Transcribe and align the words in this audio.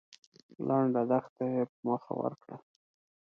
لنډه 0.67 1.01
دښته 1.09 1.43
يې 1.53 1.63
په 1.71 1.77
مخه 1.87 2.13
ورکړه. 2.21 2.57